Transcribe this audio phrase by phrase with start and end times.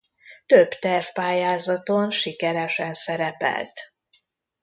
[0.45, 3.79] Több tervpályázaton sikeresen szerepelt.